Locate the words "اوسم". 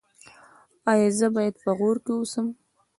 2.15-2.47